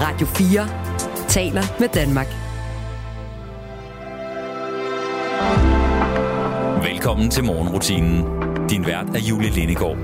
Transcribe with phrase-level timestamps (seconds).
[0.00, 0.68] Radio 4
[1.28, 2.26] taler med Danmark.
[6.82, 8.24] Velkommen til morgenrutinen.
[8.68, 9.96] Din vært er Julie Lindegård.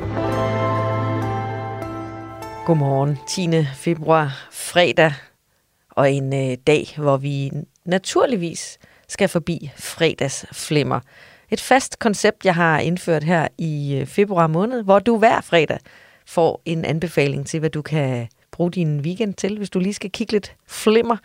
[2.67, 3.65] Godmorgen, 10.
[3.75, 5.13] februar, fredag,
[5.91, 7.51] og en øh, dag, hvor vi
[7.85, 11.01] naturligvis skal forbi fredagsflimmer.
[11.51, 15.79] Et fast koncept, jeg har indført her i øh, februar måned, hvor du hver fredag
[16.27, 20.11] får en anbefaling til, hvad du kan bruge din weekend til, hvis du lige skal
[20.11, 21.17] kigge lidt flimmer.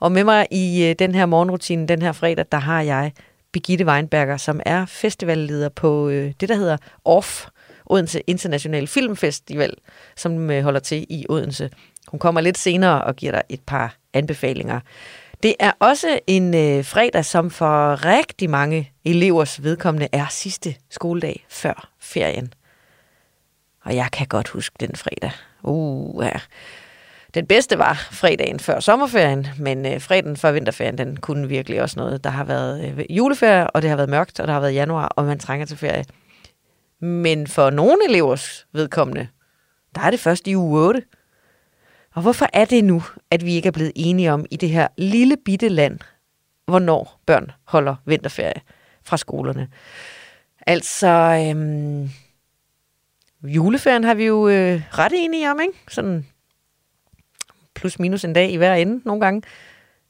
[0.00, 3.12] Og med mig i øh, den her morgenrutine, den her fredag, der har jeg
[3.52, 7.46] Birgitte Weinberger, som er festivalleder på øh, det, der hedder OFF,
[7.86, 9.74] Odense International Filmfestival,
[10.16, 11.70] som øh, holder til i Odense.
[12.08, 14.80] Hun kommer lidt senere og giver dig et par anbefalinger.
[15.42, 21.46] Det er også en øh, fredag, som for rigtig mange elevers vedkommende er sidste skoledag
[21.48, 22.52] før ferien.
[23.84, 25.30] Og jeg kan godt huske den fredag.
[25.62, 26.40] Uh, ja.
[27.34, 32.00] Den bedste var fredagen før sommerferien, men øh, fredagen før vinterferien, den kunne virkelig også
[32.00, 32.24] noget.
[32.24, 35.06] Der har været øh, juleferie, og det har været mørkt, og der har været januar,
[35.06, 36.04] og man trænger til ferie.
[37.00, 39.28] Men for nogle elevers vedkommende,
[39.94, 41.02] der er det først i uge 8.
[42.14, 44.88] Og hvorfor er det nu, at vi ikke er blevet enige om i det her
[44.98, 45.98] lille bitte land,
[46.66, 48.60] hvornår børn holder vinterferie
[49.04, 49.68] fra skolerne?
[50.66, 51.08] Altså,
[51.48, 52.10] øhm,
[53.42, 55.72] juleferien har vi jo øh, ret enige om, ikke?
[55.88, 56.26] Sådan
[57.74, 59.42] plus minus en dag i hver ende nogle gange.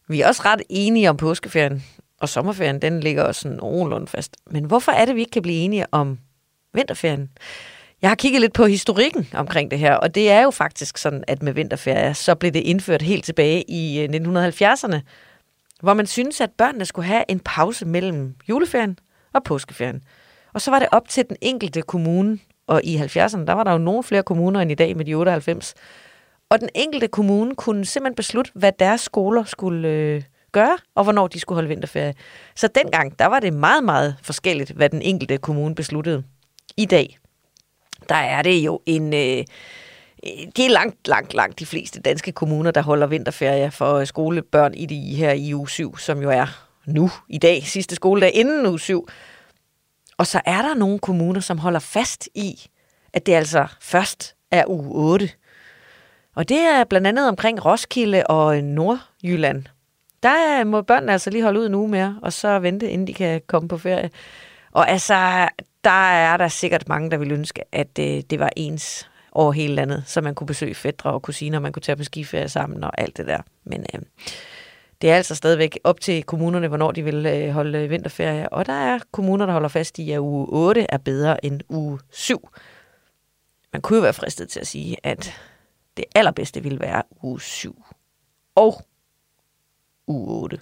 [0.08, 1.84] Vi er også ret enige om påskeferien,
[2.20, 4.36] og sommerferien, den ligger også sådan nogenlunde fast.
[4.50, 6.18] Men hvorfor er det, vi ikke kan blive enige om
[6.74, 7.30] vinterferien?
[8.02, 11.24] Jeg har kigget lidt på historikken omkring det her, og det er jo faktisk sådan,
[11.26, 15.00] at med vinterferie, så blev det indført helt tilbage i øh, 1970'erne,
[15.80, 18.98] hvor man synes, at børnene skulle have en pause mellem juleferien
[19.32, 20.02] og påskeferien.
[20.52, 22.38] Og så var det op til den enkelte kommune,
[22.68, 25.14] og i 70'erne, der var der jo nogle flere kommuner end i dag med de
[25.14, 25.74] 98,
[26.50, 31.26] og den enkelte kommune kunne simpelthen beslutte, hvad deres skoler skulle øh, gøre, og hvornår
[31.26, 32.14] de skulle holde vinterferie.
[32.54, 36.22] Så dengang, der var det meget, meget forskelligt, hvad den enkelte kommune besluttede.
[36.76, 37.18] I dag,
[38.08, 39.14] der er det jo en...
[39.14, 39.44] Øh,
[40.56, 44.86] det er langt, langt, langt de fleste danske kommuner, der holder vinterferie for skolebørn i
[44.86, 48.80] de her i uge 7, som jo er nu i dag, sidste skoledag inden uge
[48.80, 49.08] 7.
[50.18, 52.66] Og så er der nogle kommuner, som holder fast i,
[53.12, 55.30] at det altså først er uge 8.
[56.34, 59.64] Og det er blandt andet omkring Roskilde og øh, Nordjylland.
[60.22, 63.06] Der øh, må børnene altså lige holde ud en uge mere, og så vente, inden
[63.06, 64.10] de kan komme på ferie.
[64.72, 65.48] Og altså,
[65.84, 69.74] der er der sikkert mange, der vil ønske, at det, det var ens over hele
[69.74, 73.00] landet, så man kunne besøge fædre og kusiner, man kunne tage på skiferie sammen og
[73.00, 73.40] alt det der.
[73.64, 74.00] Men øh,
[75.00, 78.48] det er altså stadigvæk op til kommunerne, hvornår de vil øh, holde vinterferie.
[78.48, 81.98] Og der er kommuner, der holder fast i, at uge 8 er bedre end uge
[82.10, 82.48] 7.
[83.72, 85.32] Man kunne jo være fristet til at sige, at
[85.96, 87.84] det allerbedste ville være uge 7
[88.54, 88.82] og
[90.06, 90.60] uge 8.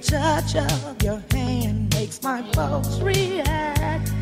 [0.00, 4.12] Touch of your hand makes my pulse react.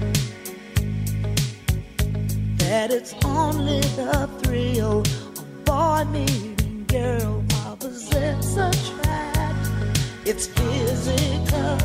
[2.58, 9.68] That it's only the thrill of boy meeting girl opposites attract.
[10.24, 11.78] It's physical,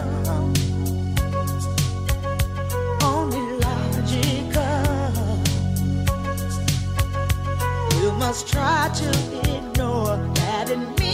[3.03, 4.75] only logical.
[8.01, 9.09] You must try to
[9.57, 11.04] ignore that it means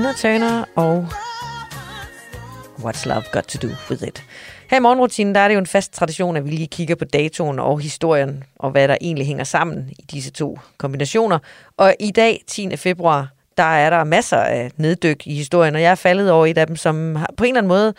[0.00, 1.06] Tina Turner og
[2.78, 4.24] What's Love Got To Do With It.
[4.70, 7.04] Her i morgenrutinen, der er det jo en fast tradition, at vi lige kigger på
[7.04, 11.38] datoen og historien, og hvad der egentlig hænger sammen i disse to kombinationer.
[11.76, 12.76] Og i dag, 10.
[12.76, 16.58] februar, der er der masser af neddyk i historien, og jeg er faldet over et
[16.58, 17.94] af dem, som på en eller anden måde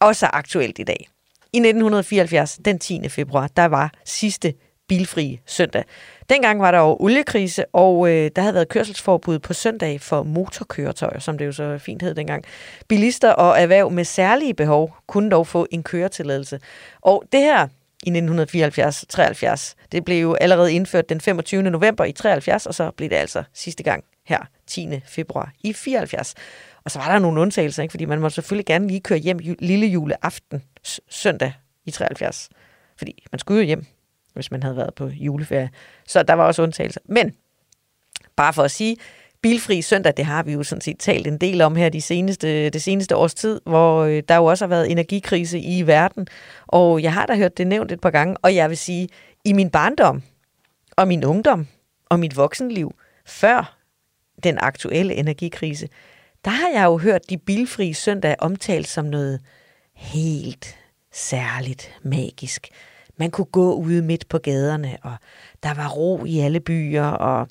[0.00, 1.08] også er aktuelt i dag.
[1.52, 3.08] I 1974, den 10.
[3.08, 4.54] februar, der var sidste
[4.90, 5.84] bilfri søndag.
[6.30, 11.18] Dengang var der jo oliekrise, og øh, der havde været kørselsforbud på søndag for motorkøretøjer,
[11.18, 12.44] som det jo så fint hed dengang.
[12.88, 16.60] Bilister og erhverv med særlige behov kunne dog få en køretilladelse.
[17.00, 17.68] Og det her
[18.06, 21.62] i 1974-73, det blev jo allerede indført den 25.
[21.62, 25.00] november i 73, og så blev det altså sidste gang her 10.
[25.06, 26.34] februar i 74.
[26.84, 27.92] Og så var der nogle undtagelser, ikke?
[27.92, 30.62] fordi man må selvfølgelig gerne lige køre hjem lille juleaften
[31.08, 31.52] søndag
[31.84, 32.48] i 73.
[32.98, 33.86] Fordi man skulle jo hjem
[34.40, 35.70] hvis man havde været på juleferie.
[36.06, 37.00] Så der var også undtagelser.
[37.04, 37.34] Men
[38.36, 38.96] bare for at sige,
[39.42, 42.70] bilfri søndag, det har vi jo sådan set talt en del om her de seneste,
[42.70, 46.26] det seneste års tid, hvor øh, der jo også har været energikrise i verden.
[46.66, 49.08] Og jeg har da hørt det nævnt et par gange, og jeg vil sige,
[49.44, 50.22] i min barndom
[50.96, 51.66] og min ungdom
[52.10, 52.94] og mit voksenliv,
[53.26, 53.76] før
[54.44, 55.88] den aktuelle energikrise,
[56.44, 59.40] der har jeg jo hørt de bilfri søndag omtalt som noget
[59.94, 60.76] helt
[61.12, 62.68] særligt magisk.
[63.20, 65.16] Man kunne gå ude midt på gaderne, og
[65.62, 67.48] der var ro i alle byer, og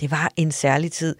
[0.00, 1.16] det var en særlig tid.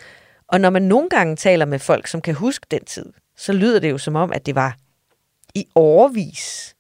[0.48, 3.80] Og når man nogle gange taler med folk, som kan huske den tid, så lyder
[3.80, 4.76] det jo som om, at det var
[5.54, 6.74] i overvis.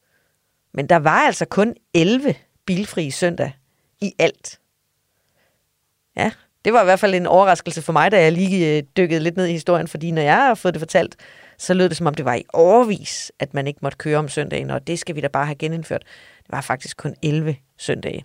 [0.74, 2.34] Men der var altså kun 11
[2.66, 3.52] bilfri søndag
[4.00, 4.60] i alt.
[6.16, 6.30] Ja,
[6.64, 9.36] det var i hvert fald en overraskelse for mig, da jeg lige øh, dykkede lidt
[9.36, 11.16] ned i historien, fordi når jeg har fået det fortalt,
[11.58, 14.28] så lød det som om, det var i overvis, at man ikke måtte køre om
[14.28, 16.02] søndagen, og det skal vi da bare have genindført.
[16.46, 18.24] Det var faktisk kun 11 søndage.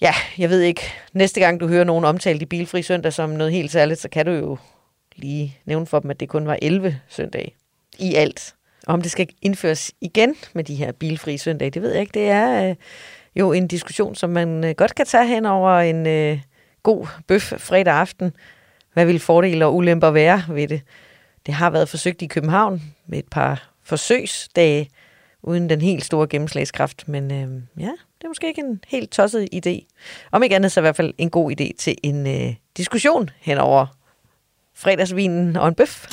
[0.00, 0.82] Ja, jeg ved ikke.
[1.12, 4.26] Næste gang du hører nogen omtale de bilfri søndag som noget helt særligt, så kan
[4.26, 4.58] du jo
[5.16, 7.54] lige nævne for dem, at det kun var 11 søndage
[7.98, 8.54] i alt.
[8.86, 12.14] Og om det skal indføres igen med de her bilfri søndage, det ved jeg ikke.
[12.14, 12.76] Det er øh,
[13.36, 16.40] jo en diskussion, som man øh, godt kan tage hen over en øh,
[16.82, 18.32] god bøf fredag aften.
[18.92, 20.82] Hvad vil fordele og ulemper være ved det?
[21.46, 24.88] Det har været forsøgt i København med et par forsøgsdage,
[25.46, 27.08] uden den helt store gennemslagskraft.
[27.08, 29.86] Men øh, ja, det er måske ikke en helt tosset idé.
[30.32, 33.86] Om ikke andet så i hvert fald en god idé til en øh, diskussion henover
[34.74, 36.06] fredagsvinen og en bøf.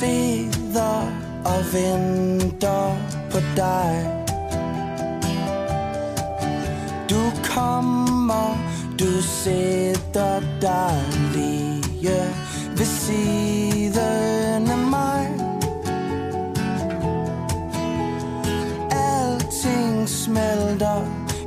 [0.00, 1.00] Feder
[1.44, 2.96] og venter
[3.30, 4.24] på dig
[7.10, 11.74] Du kommer du sætter dig lige
[12.76, 15.26] ved siden af mig.
[18.90, 21.00] Alting smelter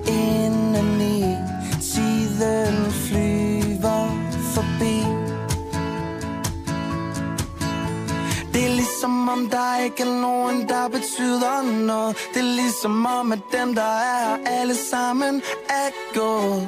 [0.08, 1.36] indeni.
[1.82, 4.08] Tiden flyver
[4.54, 4.98] forbi.
[8.54, 12.18] Det er ligesom om der ikke er nogen, der betyder noget.
[12.34, 15.90] Det er ligesom om, at dem, der er alle sammen er
[16.20, 16.68] gået.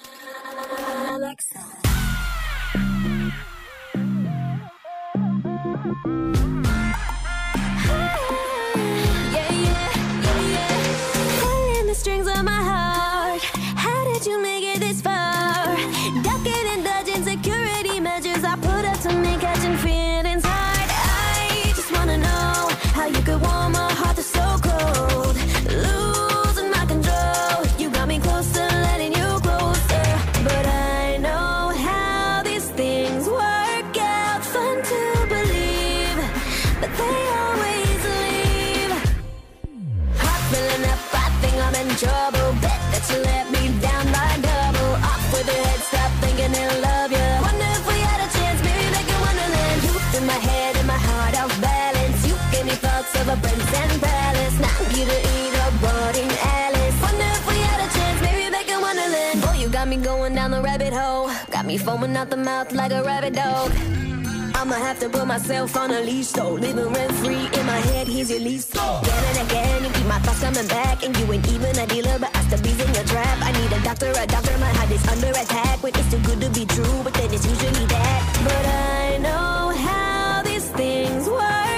[59.81, 61.27] Got me going down the rabbit hole.
[61.49, 63.71] Got me foaming out the mouth like a rabbit dog.
[64.53, 66.53] I'ma have to put myself on a leash, though.
[66.53, 68.69] Living rent free in my head, here's your lease.
[68.69, 71.03] Again and again, you keep my thoughts coming back.
[71.03, 73.37] And you ain't even a dealer, but I still be in your trap.
[73.41, 75.81] I need a doctor, a doctor, my heart is under attack.
[75.81, 78.21] When it's too good to be true, but then it's usually that.
[78.45, 81.70] But I know how these things work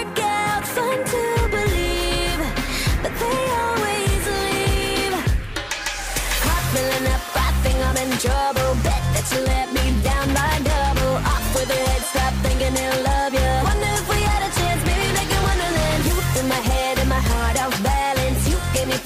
[9.32, 11.16] You let me down by double.
[11.32, 12.76] Off with your head, stop thinking
[13.08, 13.52] love you.
[13.64, 16.02] Wonder if we had a chance, maybe they can wonderland.
[16.08, 16.16] You
[16.50, 18.42] my head and my heart balance.
[18.50, 18.98] You gave me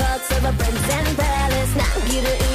[0.57, 1.75] prince and palace.
[1.75, 2.46] Now you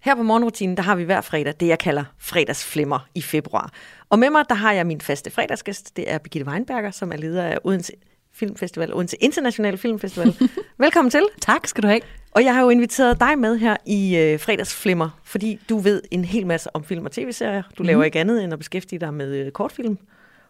[0.00, 3.72] Her på morgenrutinen, der har vi hver fredag det, jeg kalder fredagsflimmer i februar.
[4.08, 5.96] Og med mig, der har jeg min faste fredagsgæst.
[5.96, 7.92] Det er Birgitte Weinberger, som er leder af Odense
[8.32, 10.34] Filmfestival, Odense International Filmfestival.
[10.78, 11.22] Velkommen til.
[11.40, 12.00] Tak skal du have.
[12.32, 16.24] Og jeg har jo inviteret dig med her i øh, fredagsflimmer, fordi du ved en
[16.24, 17.62] hel masse om film og tv-serier.
[17.78, 19.98] Du laver ikke andet end at beskæftige dig med øh, kortfilm.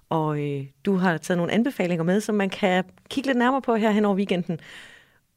[0.09, 3.75] Og øh, du har taget nogle anbefalinger med, som man kan kigge lidt nærmere på
[3.75, 4.61] her hen over weekenden.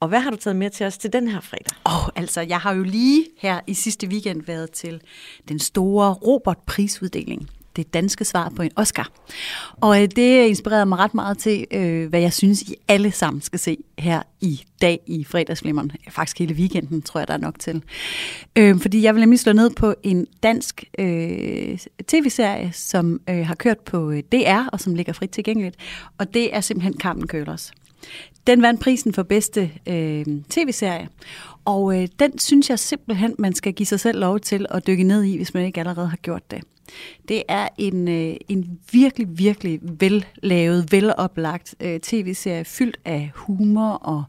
[0.04, 1.78] Og hvad har du taget med til os til den her fredag?
[1.86, 5.02] Åh, oh, altså, jeg har jo lige her i sidste weekend været til
[5.48, 7.50] den store Robert-prisuddeling.
[7.76, 9.12] Det danske svar på en Oscar.
[9.82, 13.42] Og øh, det inspirerede mig ret meget til, øh, hvad jeg synes, I alle sammen
[13.42, 15.92] skal se her i dag i fredagsflimmeren.
[16.10, 17.84] Faktisk hele weekenden, tror jeg, der er nok til.
[18.56, 23.56] Øh, fordi jeg vil nemlig slå ned på en dansk øh, tv-serie, som øh, har
[23.56, 25.76] kørt på øh, DR, og som ligger frit tilgængeligt.
[26.18, 27.72] Og det er simpelthen Carmen Køllers.
[28.48, 31.10] Den vandt prisen for bedste øh, tv-serie,
[31.66, 35.04] og øh, den synes jeg simpelthen, man skal give sig selv lov til at dykke
[35.04, 36.64] ned i, hvis man ikke allerede har gjort det.
[37.28, 44.24] Det er en, øh, en virkelig, virkelig vellavet, veloplagt øh, tv-serie, fyldt af humor og,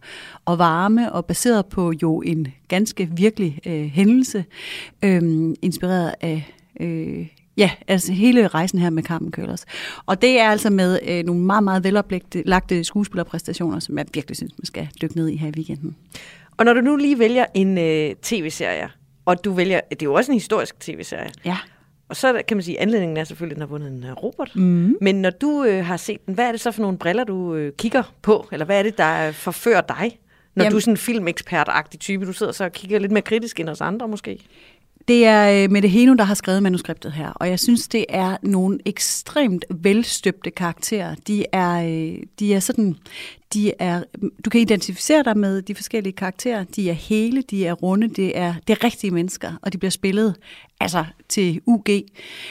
[0.44, 4.44] og varme, og baseret på jo en ganske virkelig øh, hændelse,
[5.02, 6.54] øh, inspireret af...
[6.80, 7.26] Øh,
[7.56, 9.64] Ja, altså hele rejsen her med Carmen Køllers.
[10.06, 14.52] Og det er altså med øh, nogle meget, meget veloplagte skuespillerpræstationer, som jeg virkelig synes,
[14.58, 15.96] man skal dykke ned i her i weekenden.
[16.56, 18.88] Og når du nu lige vælger en øh, tv-serie,
[19.24, 21.56] og du vælger, det er jo også en historisk tv-serie, Ja.
[22.08, 24.56] og så kan man sige, anledningen er selvfølgelig, at den har vundet en uh, Robert.
[24.56, 24.96] Mm.
[25.00, 27.54] Men når du øh, har set den, hvad er det så for nogle briller, du
[27.54, 28.48] øh, kigger på?
[28.52, 30.18] Eller hvad er det, der øh, forfører dig?
[30.54, 33.22] Når Jamen- du er sådan en filmekspert-agtig type, du sidder så og kigger lidt mere
[33.22, 34.38] kritisk end os andre måske.
[35.08, 38.36] Det er øh, Mette Heno, der har skrevet manuskriptet her, og jeg synes, det er
[38.42, 41.14] nogle ekstremt velstøbte karakterer.
[41.26, 42.96] De er, øh, de er sådan,
[43.54, 44.02] de er,
[44.44, 46.64] du kan identificere dig med de forskellige karakterer.
[46.64, 49.90] De er hele, de er runde, det er, det er rigtige mennesker, og de bliver
[49.90, 50.34] spillet
[50.80, 51.86] altså til UG.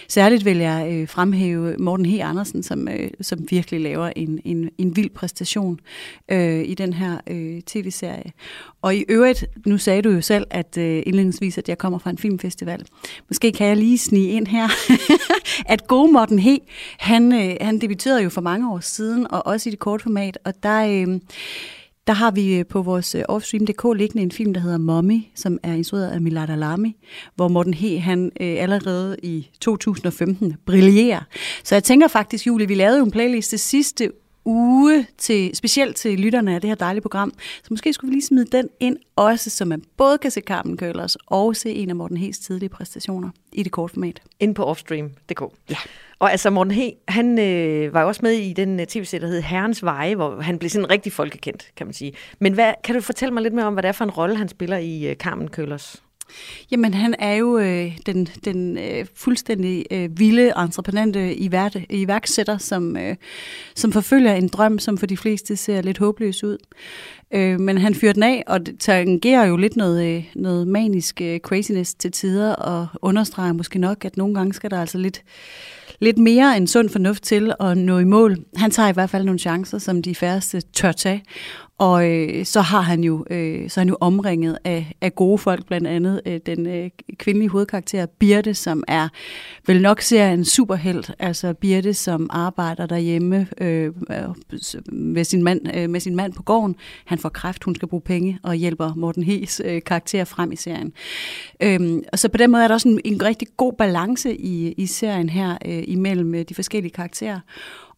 [0.08, 2.20] Særligt vil jeg øh, fremhæve Morten H.
[2.22, 5.80] Andersen, som, øh, som virkelig laver en, en, en vild præstation
[6.30, 8.32] øh, i den her øh, tv-serie.
[8.82, 12.10] Og i øvrigt, nu sagde du jo selv, at øh, indledningsvis, at jeg kommer fra
[12.10, 12.86] en filmfestival.
[13.30, 14.68] Måske kan jeg lige snige ind her,
[15.74, 16.48] at gode Morten H.,
[16.98, 20.38] han, øh, han debuterede jo for mange år siden, og også i det korte format,
[20.44, 20.86] og der...
[20.94, 21.20] Øh,
[22.08, 25.60] der har vi øh, på vores øh, offstream.dk liggende en film, der hedder Mommy, som
[25.64, 26.96] er instrueret af Milad Alami,
[27.36, 31.22] hvor Morten He, han øh, allerede i 2015 brillerer.
[31.64, 34.12] Så jeg tænker faktisk, Julie, vi lavede jo en playliste sidste
[34.46, 37.34] uge, til, specielt til lytterne af det her dejlige program.
[37.38, 40.78] Så måske skulle vi lige smide den ind også, så man både kan se Carmen
[40.78, 44.22] Køllers og se en af Morten Hes tidlige præstationer i det korte format.
[44.40, 45.42] Inde på offstream.dk.
[45.70, 45.78] Ja.
[46.24, 49.28] Og altså Morten He, han øh, var jo også med i den øh, tv-serie, der
[49.28, 52.14] hed Herrens Veje, hvor han blev sådan rigtig folkekendt, kan man sige.
[52.40, 54.38] Men hvad, kan du fortælle mig lidt mere om, hvad det er for en rolle,
[54.38, 56.04] han spiller i øh, Carmen Køllers?
[56.72, 62.98] Jamen, han er jo øh, den, den øh, fuldstændig øh, vilde, entreprenante iværte- iværksætter, som,
[62.98, 63.16] øh,
[63.76, 66.58] som forfølger en drøm, som for de fleste ser lidt håbløs ud.
[67.34, 71.22] Øh, men han fyrer den af, og det tangerer jo lidt noget, øh, noget manisk
[71.22, 75.24] øh, craziness til tider, og understreger måske nok, at nogle gange skal der altså lidt,
[76.00, 78.38] lidt mere end sund fornuft til at nå i mål.
[78.56, 81.24] Han tager i hvert fald nogle chancer, som de færreste tør tage.
[81.78, 85.38] Og øh, så har han jo øh, så er han jo omringet af, af gode
[85.38, 89.08] folk, blandt andet øh, den øh, kvindelige hovedkarakter Birte, som er
[89.68, 91.12] vel nok ser en superhelt.
[91.20, 94.24] Altså Birte, som arbejder derhjemme øh, øh
[94.92, 96.76] med, sin mand, øh, med sin mand på gården.
[97.06, 100.56] Han får kræft, hun skal bruge penge og hjælper Morten Hes øh, karakter frem i
[100.56, 100.94] serien.
[101.64, 104.72] Øhm, og så på den måde er der også en, en rigtig god balance i,
[104.72, 107.40] i serien her øh, imellem øh, de forskellige karakterer.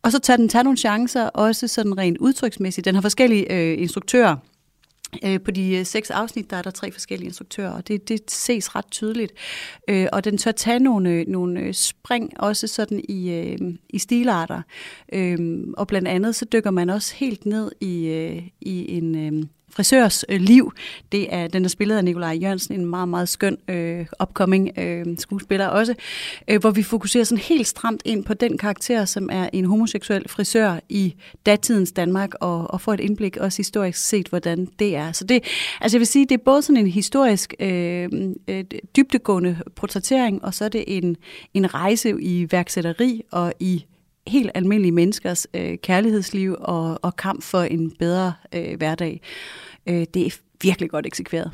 [0.05, 2.85] Og så tager den tager nogle chancer, også sådan rent udtryksmæssigt.
[2.85, 4.35] Den har forskellige øh, instruktører.
[5.25, 8.31] Øh, på de øh, seks afsnit, der er der tre forskellige instruktører, og det, det
[8.31, 9.33] ses ret tydeligt.
[9.89, 13.57] Øh, og den tør tage nogle, øh, nogle øh, spring, også sådan i, øh,
[13.89, 14.61] i stilarter.
[15.13, 19.15] Øh, og blandt andet, så dykker man også helt ned i, øh, i en...
[19.15, 20.71] Øh, frisørs øh, liv.
[21.11, 25.05] Det er den, der spillet af Nikolaj Jørgensen, en meget, meget skøn øh, upcoming øh,
[25.17, 25.93] skuespiller også,
[26.47, 30.29] øh, hvor vi fokuserer sådan helt stramt ind på den karakter, som er en homoseksuel
[30.29, 35.11] frisør i datidens Danmark, og, og får et indblik også historisk set, hvordan det er.
[35.11, 35.43] Så det,
[35.81, 38.09] altså jeg vil sige, det er både sådan en historisk øh,
[38.47, 38.63] øh,
[38.95, 41.17] dybtegående portrættering, og så er det en,
[41.53, 43.85] en rejse i værksætteri og i
[44.27, 49.21] helt almindelige menneskers øh, kærlighedsliv og, og kamp for en bedre øh, hverdag.
[49.89, 51.51] Øh, det er virkelig godt eksekveret.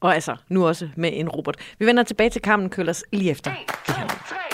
[0.00, 1.56] Og altså, nu også med en Robert.
[1.78, 3.50] Vi vender tilbage til kampen, Køllers lige efter.
[3.50, 3.92] 1, 2,
[4.28, 4.49] 3.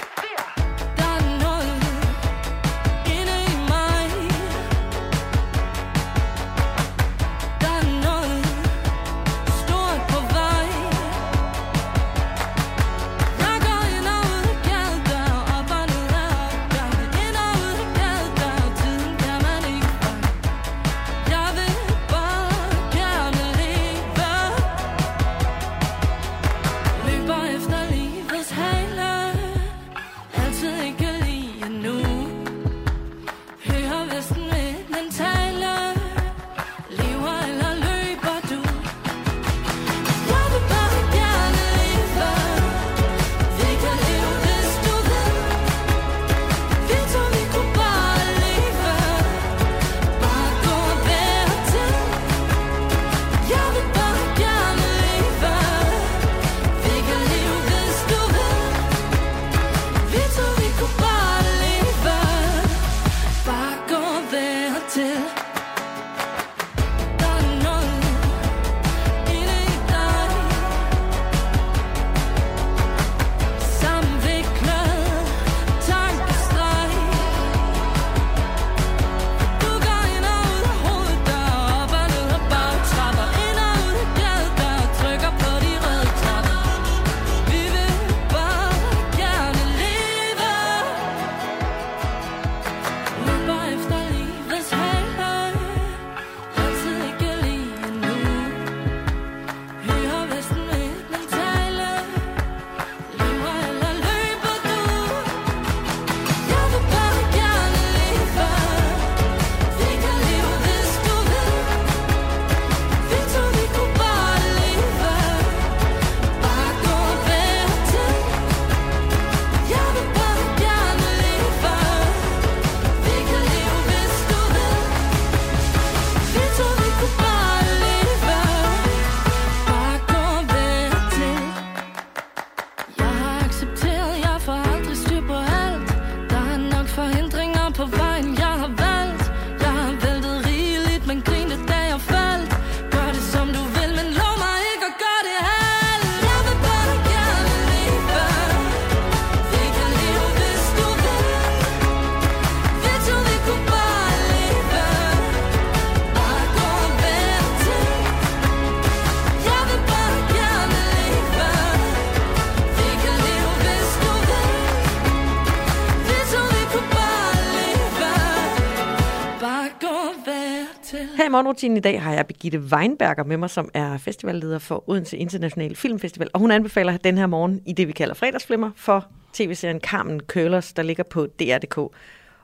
[171.26, 174.88] Her i morgenrutinen i dag har jeg Birgitte Weinberger med mig, som er festivalleder for
[174.90, 179.06] Odense International Filmfestival, og hun anbefaler den her morgen i det, vi kalder fredagsflimmer for
[179.32, 181.78] tv-serien Carmen Curlers, der ligger på DR.dk.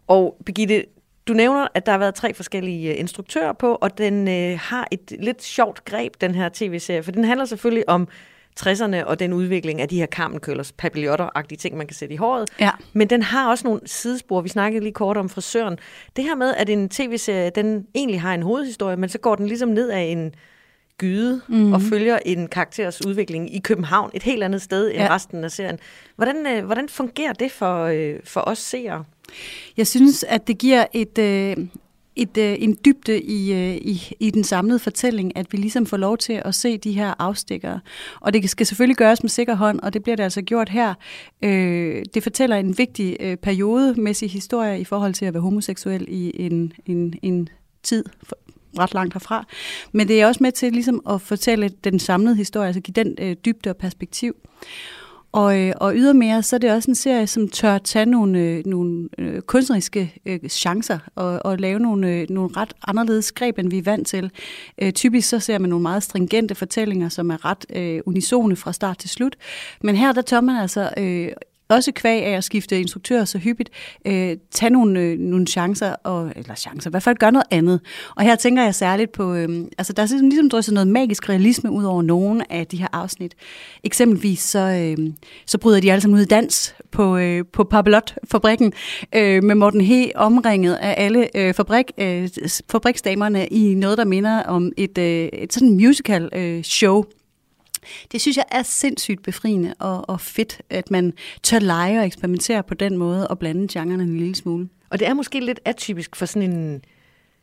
[0.06, 0.84] Og Birgitte,
[1.28, 4.88] du nævner, at der har været tre forskellige øh, instruktører på, og den øh, har
[4.90, 8.08] et lidt sjovt greb, den her tv-serie, for den handler selvfølgelig om
[8.60, 12.48] 60'erne og den udvikling af de her karmenkøllers, papillotter-agtige ting, man kan sætte i håret.
[12.60, 12.70] Ja.
[12.92, 14.40] Men den har også nogle sidespor.
[14.40, 15.78] Vi snakkede lige kort om frisøren.
[16.16, 19.46] Det her med, at en tv-serie, den egentlig har en hovedhistorie, men så går den
[19.46, 20.34] ligesom ned af en
[20.98, 21.72] gyde mm.
[21.72, 25.14] og følger en karakters udvikling i København, et helt andet sted end Ja.
[25.14, 25.78] resten af serien.
[26.16, 29.04] Hvordan, øh, hvordan fungerer det for, øh, for os seere?
[29.76, 31.56] Jeg synes, at det giver et, øh,
[32.16, 35.96] et, øh, en dybde i, øh, i, i den samlede fortælling, at vi ligesom får
[35.96, 37.80] lov til at se de her afstikkere.
[38.20, 40.94] Og det skal selvfølgelig gøres med sikker hånd, og det bliver det altså gjort her.
[41.44, 46.32] Øh, det fortæller en vigtig øh, periodemæssig historie i forhold til at være homoseksuel i
[46.46, 47.48] en, en, en
[47.82, 48.36] tid for,
[48.78, 49.46] ret langt herfra.
[49.92, 53.16] Men det er også med til ligesom at fortælle den samlede historie, altså give den
[53.20, 54.36] øh, dybde og perspektiv.
[55.32, 58.62] Og, øh, og ydermere, så er det også en serie, som tør tage nogle, øh,
[58.66, 63.70] nogle øh, kunstneriske øh, chancer og, og lave nogle, øh, nogle ret anderledes greb, end
[63.70, 64.30] vi er vant til.
[64.82, 68.72] Øh, typisk så ser man nogle meget stringente fortællinger, som er ret øh, unisone fra
[68.72, 69.36] start til slut.
[69.82, 70.90] Men her, der tør man altså...
[70.96, 71.28] Øh,
[71.72, 73.70] også kvæg af at skifte instruktører så hyppigt,
[74.06, 77.80] øh, tage nogle, øh, nogle chancer, og, eller chancer, i hvert fald gøre noget andet.
[78.16, 81.28] Og her tænker jeg særligt på, øh, altså der er ligesom, ligesom drysset noget magisk
[81.28, 83.34] realisme ud over nogle af de her afsnit.
[83.84, 85.12] Eksempelvis så, øh,
[85.46, 88.72] så bryder de alle sammen ud i dans på, øh, på Papelot-fabrikken,
[89.14, 92.28] øh, med Morten He omringet af alle øh, fabrik, øh,
[92.70, 97.04] fabriksdamerne i noget, der minder om et, øh, et sådan musical øh, show.
[98.12, 102.62] Det synes jeg er sindssygt befriende og, og fedt, at man tør lege og eksperimentere
[102.62, 104.68] på den måde og blande genrerne en lille smule.
[104.90, 106.82] Og det er måske lidt atypisk for sådan en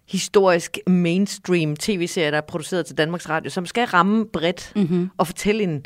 [0.09, 5.09] historisk mainstream tv-serie, der er produceret til Danmarks Radio, som skal ramme bredt mm-hmm.
[5.17, 5.85] og fortælle en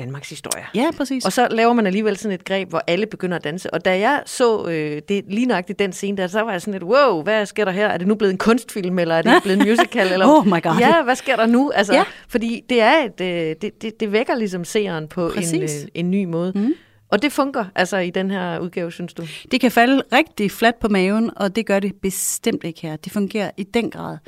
[0.00, 0.64] Danmarks historie.
[0.74, 1.24] Ja, præcis.
[1.24, 3.74] Og så laver man alligevel sådan et greb, hvor alle begynder at danse.
[3.74, 6.72] Og da jeg så øh, det lige nøjagtigt den scene der, så var jeg sådan
[6.72, 7.88] lidt, wow, hvad sker der her?
[7.88, 10.06] Er det nu blevet en kunstfilm, eller er det blevet en musical?
[10.12, 10.78] Eller, Oh my God.
[10.80, 11.70] Ja, hvad sker der nu?
[11.74, 12.04] Altså, Ja.
[12.28, 16.10] Fordi det er et, øh, det, det, det vækker ligesom seeren på en, øh, en
[16.10, 16.52] ny måde.
[16.54, 16.74] Mm.
[17.10, 19.26] Og det fungerer altså i den her udgave, synes du?
[19.50, 22.96] Det kan falde rigtig fladt på maven, og det gør det bestemt ikke her.
[22.96, 24.18] Det fungerer i den grad.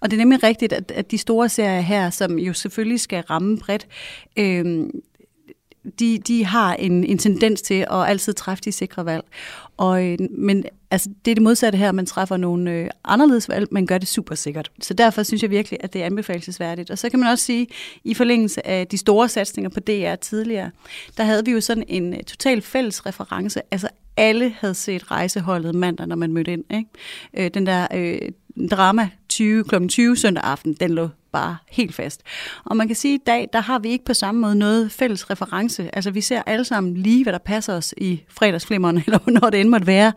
[0.00, 3.22] Og det er nemlig rigtigt, at, at de store serier her, som jo selvfølgelig skal
[3.22, 3.86] ramme bredt,
[4.36, 4.86] øh,
[5.98, 9.24] de, de har en, en tendens til at altid træffe de sikre valg.
[9.76, 13.68] Og, øh, men altså, det er det modsatte her, man træffer nogle øh, anderledes valg,
[13.70, 14.70] man gør det super sikkert.
[14.80, 16.90] Så derfor synes jeg virkelig, at det er anbefalesværdigt.
[16.90, 17.66] Og så kan man også sige,
[18.04, 20.70] i forlængelse af de store satsninger på DR tidligere,
[21.16, 23.60] der havde vi jo sådan en øh, total fælles reference.
[23.70, 26.64] Altså alle havde set rejseholdet mandag, når man mødte ind.
[26.70, 26.90] Ikke?
[27.34, 28.18] Øh, den der øh,
[28.70, 29.86] drama 20 kl.
[29.86, 32.22] 20 søndag aften, den lå bare helt fast.
[32.64, 34.92] Og man kan sige, at i dag, der har vi ikke på samme måde noget
[34.92, 35.94] fælles reference.
[35.96, 39.60] Altså vi ser alle sammen lige, hvad der passer os i fredagsflimmerne, eller når det
[39.60, 40.12] end måtte være.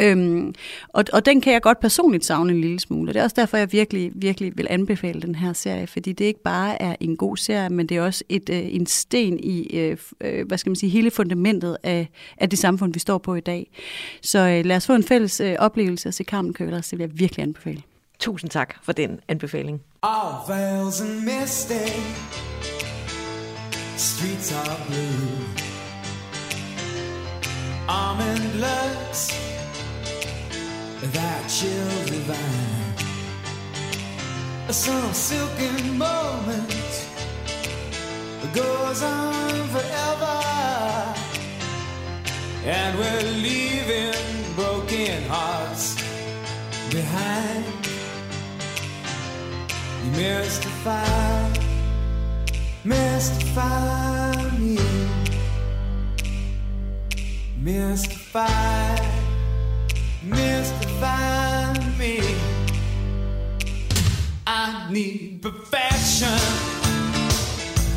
[0.00, 0.54] Øhm,
[0.88, 3.10] og, og den kan jeg godt personligt savne en lille smule.
[3.10, 6.24] Og det er også derfor, jeg virkelig, virkelig vil anbefale den her serie, fordi det
[6.24, 9.78] ikke bare er en god serie, men det er også et, øh, en sten i,
[9.78, 13.34] øh, øh, hvad skal man sige, hele fundamentet af, af det samfund, vi står på
[13.34, 13.70] i dag.
[14.22, 17.04] Så øh, lad os få en fælles øh, oplevelse at se Carmen Køllers, det vil
[17.04, 17.82] jeg virkelig anbefale.
[18.20, 19.80] Tusind tak for den anbefaling.
[20.02, 22.02] All veils and misty,
[23.96, 25.38] streets are blue.
[27.88, 29.32] Almond looks,
[31.00, 32.94] that chill divine.
[34.68, 37.08] Some silken moment
[38.54, 40.40] goes on forever,
[42.66, 45.94] and we're leaving broken hearts
[46.90, 47.64] behind.
[50.04, 51.52] You mystify,
[52.84, 54.78] mystify me.
[57.60, 58.96] Mystify,
[60.22, 62.20] mystify me.
[64.46, 66.38] I need perfection,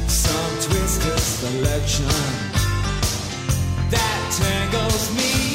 [0.08, 2.06] some twisted selection
[3.90, 5.53] that tangles me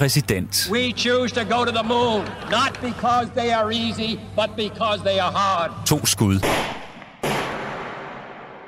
[0.00, 2.22] præsident, We choose to go to the moon,
[2.58, 4.10] not because they are easy,
[4.40, 5.70] but because they are hard.
[5.86, 6.40] to skud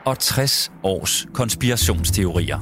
[0.04, 2.58] og 60 års konspirationsteorier.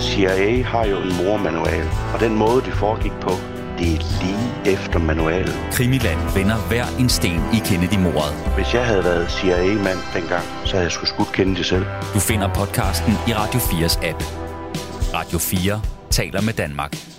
[0.00, 3.30] CIA har jo en mormanual, og den måde, det foregik på,
[3.78, 5.54] det er lige efter manualen.
[5.72, 8.34] Krimiland vender hver en sten i Kennedy-mordet.
[8.54, 11.84] Hvis jeg havde været CIA-mand dengang, så havde jeg sgu skudt Kennedy selv.
[12.14, 14.22] Du finder podcasten i Radio 4's app.
[15.14, 17.15] Radio 4 taler med Danmark.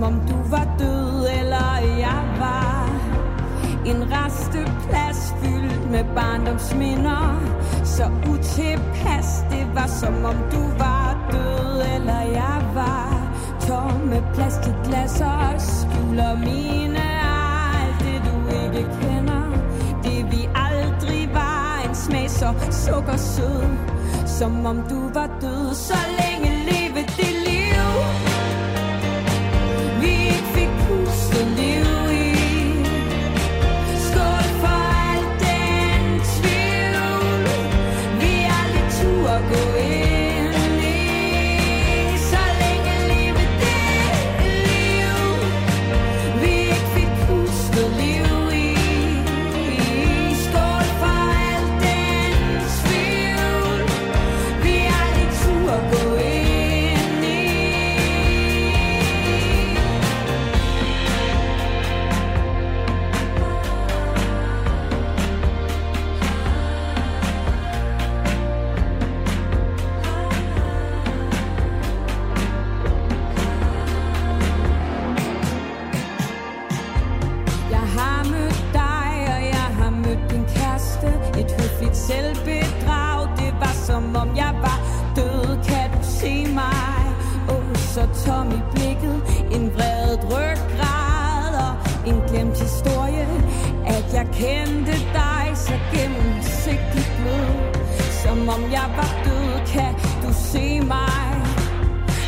[0.00, 2.88] Som om du var død eller jeg var.
[3.86, 7.40] En resteplads fyldt med barndomsminder.
[7.84, 13.12] Så utilpas, det var som om du var død Eller jeg var.
[13.66, 17.04] Tomme plastikglas og skjuler mine
[17.76, 19.52] Alt det du ikke kender.
[20.02, 23.76] Det vi aldrig var En smag så sukkersød
[24.26, 26.59] Som om du var død Så længe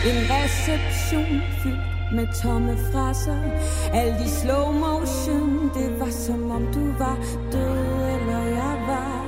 [0.04, 3.42] En reception fyldt med tomme fraser.
[3.92, 7.16] Alt i slow motion Det var som om du var
[7.52, 9.22] død Eller jeg var.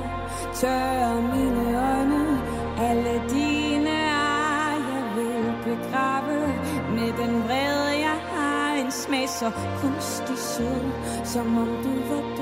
[0.53, 2.41] Tør mine øjne
[2.79, 6.39] Alle dine ar Jeg vil begrave
[6.95, 8.75] Med den vrede jeg har.
[8.75, 10.91] En smag så kunstig sød
[11.23, 12.34] Som om du var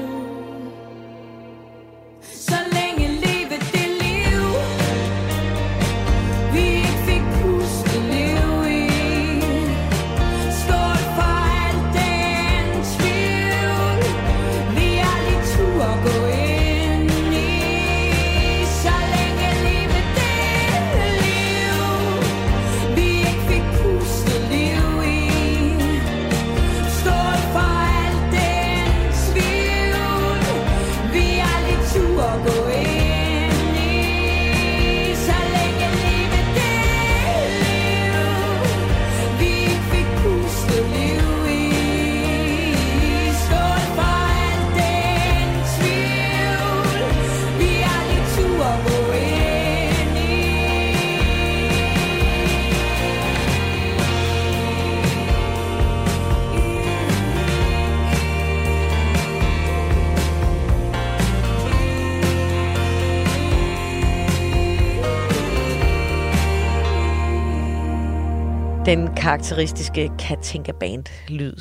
[68.93, 71.55] Den karakteristiske Katinka Band lyd.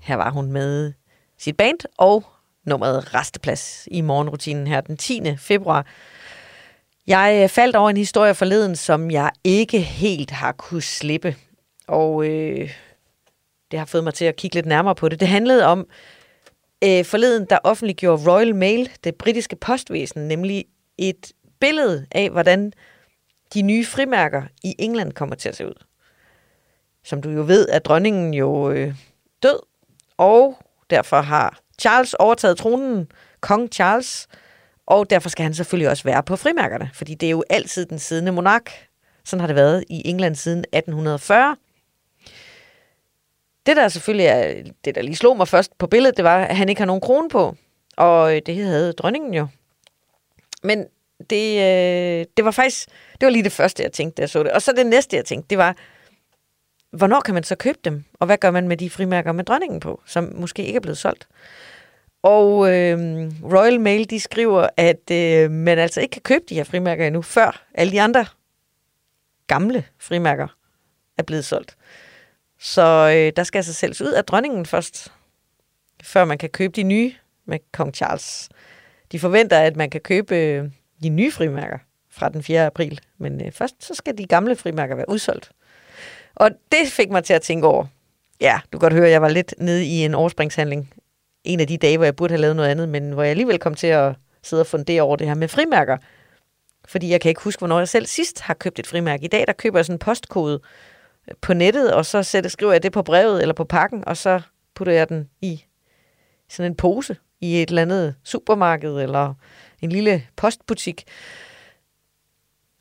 [0.00, 0.92] Her var hun med
[1.38, 2.24] sit band og
[2.66, 5.36] nummeret Resteplads i morgenrutinen her den 10.
[5.36, 5.86] februar.
[7.06, 11.36] Jeg øh, faldt over en historie forleden, som jeg ikke helt har kunne slippe.
[11.86, 12.70] Og øh,
[13.70, 15.20] det har fået mig til at kigge lidt nærmere på det.
[15.20, 15.86] Det handlede om
[16.84, 20.64] øh, forleden, der offentliggjorde Royal Mail, det britiske postvæsen, nemlig
[20.98, 22.72] et billede af, hvordan
[23.54, 25.84] de nye frimærker i England kommer til at se ud.
[27.04, 28.94] Som du jo ved, er dronningen jo øh,
[29.42, 29.58] død,
[30.16, 30.58] og
[30.90, 34.28] derfor har Charles overtaget tronen, kong Charles,
[34.86, 37.98] og derfor skal han selvfølgelig også være på frimærkerne, fordi det er jo altid den
[37.98, 38.70] siddende monark.
[39.24, 41.56] Sådan har det været i England siden 1840.
[43.66, 46.56] Det der selvfølgelig er, det der lige slog mig først på billedet, det var, at
[46.56, 47.56] han ikke har nogen krone på.
[47.96, 49.46] Og øh, det havde dronningen jo.
[50.62, 50.86] Men
[51.30, 52.88] det, øh, det var faktisk,
[53.20, 54.52] det var lige det første, jeg tænkte, da jeg så det.
[54.52, 55.76] Og så det næste, jeg tænkte, det var,
[56.96, 58.04] hvornår kan man så købe dem?
[58.14, 60.98] Og hvad gør man med de frimærker med dronningen på, som måske ikke er blevet
[60.98, 61.28] solgt?
[62.22, 62.98] Og øh,
[63.42, 67.22] Royal Mail, de skriver, at øh, man altså ikke kan købe de her frimærker endnu,
[67.22, 68.26] før alle de andre
[69.46, 70.56] gamle frimærker
[71.18, 71.76] er blevet solgt.
[72.58, 72.82] Så
[73.16, 75.12] øh, der skal altså sælges ud af dronningen først,
[76.02, 77.12] før man kan købe de nye
[77.46, 78.48] med kong Charles.
[79.12, 80.70] De forventer, at man kan købe øh,
[81.02, 81.78] de nye frimærker
[82.10, 82.66] fra den 4.
[82.66, 85.50] april, men øh, først så skal de gamle frimærker være udsolgt.
[86.34, 87.86] Og det fik mig til at tænke over,
[88.40, 90.92] ja, du kan godt høre, at jeg var lidt nede i en overspringshandling.
[91.44, 93.58] En af de dage, hvor jeg burde have lavet noget andet, men hvor jeg alligevel
[93.58, 95.96] kom til at sidde og fundere over det her med frimærker.
[96.84, 99.24] Fordi jeg kan ikke huske, hvornår jeg selv sidst har købt et frimærke.
[99.24, 100.60] I dag, der køber jeg sådan en postkode
[101.28, 104.16] øh, på nettet, og så sætter, skriver jeg det på brevet eller på pakken, og
[104.16, 104.40] så
[104.74, 105.64] putter jeg den i
[106.48, 109.34] sådan en pose i et eller andet supermarked eller
[109.82, 111.04] en lille postbutik.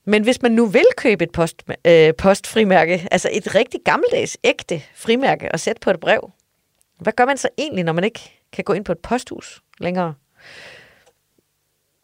[0.06, 4.82] Men hvis man nu vil købe et post, øh, postfrimærke, altså et rigtig gammeldags, ægte
[4.96, 6.32] frimærke og sætte på et brev,
[7.00, 10.14] hvad gør man så egentlig, når man ikke kan gå ind på et posthus længere?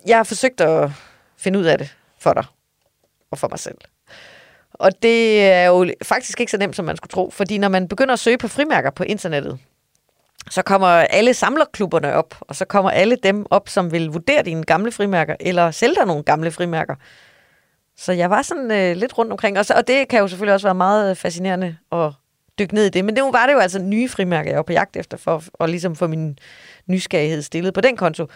[0.05, 0.91] Jeg har forsøgt at
[1.37, 2.45] finde ud af det for dig
[3.31, 3.77] og for mig selv.
[4.73, 7.87] Og det er jo faktisk ikke så nemt, som man skulle tro, fordi når man
[7.87, 9.59] begynder at søge på frimærker på internettet,
[10.49, 14.63] så kommer alle samlerklubberne op, og så kommer alle dem op, som vil vurdere dine
[14.63, 16.95] gamle frimærker, eller sælge dig nogle gamle frimærker.
[17.99, 20.53] Så jeg var sådan øh, lidt rundt omkring, og, så, og det kan jo selvfølgelig
[20.53, 22.11] også være meget øh, fascinerende at
[22.59, 23.05] dykke ned i det.
[23.05, 25.69] Men det var det jo altså nye frimærker, jeg var på jagt efter, for at
[25.69, 26.39] ligesom få min
[26.87, 28.27] nysgerrighed stillet på den konto.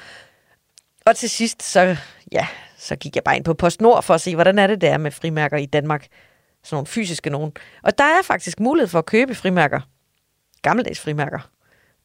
[1.05, 1.97] Og til sidst, så,
[2.31, 2.47] ja,
[2.77, 5.11] så gik jeg bare ind på PostNord for at se, hvordan er det der med
[5.11, 6.07] frimærker i Danmark.
[6.63, 7.51] Sådan nogle fysiske nogen.
[7.83, 9.79] Og der er faktisk mulighed for at købe frimærker.
[10.61, 11.49] Gammeldags frimærker.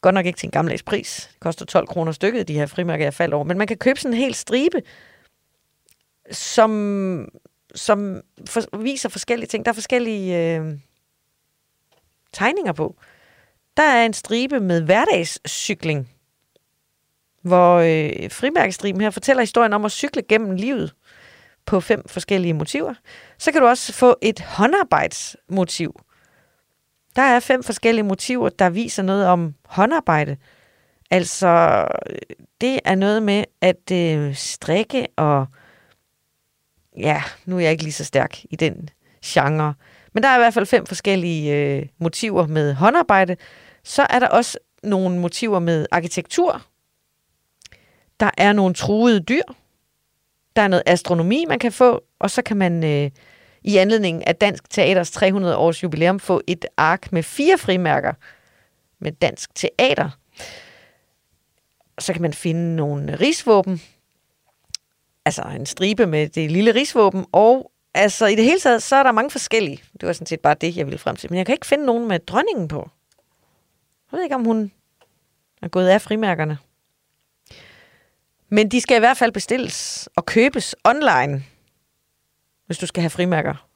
[0.00, 1.28] Godt nok ikke til en gammeldags pris.
[1.32, 3.44] Det koster 12 kroner stykket, de her frimærker, jeg faldt over.
[3.44, 4.82] Men man kan købe sådan en hel stribe,
[6.32, 7.28] som,
[7.74, 9.64] som for, viser forskellige ting.
[9.64, 10.78] Der er forskellige øh,
[12.32, 12.96] tegninger på.
[13.76, 16.10] Der er en stribe med hverdagscykling,
[17.42, 20.94] hvor øh, frimærkestriben her fortæller historien om at cykle gennem livet
[21.66, 22.94] på fem forskellige motiver.
[23.38, 26.00] Så kan du også få et håndarbejdsmotiv.
[27.16, 30.36] Der er fem forskellige motiver, der viser noget om håndarbejde.
[31.10, 31.48] Altså,
[32.10, 32.16] øh,
[32.60, 35.46] det er noget med at øh, strikke og...
[36.98, 38.88] Ja, nu er jeg ikke lige så stærk i den
[39.24, 39.74] genre.
[40.12, 43.36] Men der er i hvert fald fem forskellige øh, motiver med håndarbejde.
[43.84, 46.62] Så er der også nogle motiver med arkitektur.
[48.20, 49.42] Der er nogle truede dyr.
[50.56, 52.04] Der er noget astronomi, man kan få.
[52.18, 53.10] Og så kan man øh,
[53.62, 58.12] i anledning af Dansk Teaters 300 års jubilæum få et ark med fire frimærker
[58.98, 60.10] med Dansk Teater.
[61.98, 63.82] Så kan man finde nogle rigsvåben,
[65.28, 69.02] altså en stribe med det lille rigsvåben, og altså i det hele taget, så er
[69.02, 69.82] der mange forskellige.
[69.92, 71.30] Det var sådan set bare det, jeg ville frem til.
[71.30, 72.90] Men jeg kan ikke finde nogen med dronningen på.
[74.12, 74.72] Jeg ved ikke, om hun
[75.62, 76.58] er gået af frimærkerne.
[78.48, 81.44] Men de skal i hvert fald bestilles og købes online,
[82.66, 83.68] hvis du skal have frimærker.